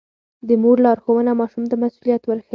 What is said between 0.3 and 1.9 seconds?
د مور لارښوونه ماشوم ته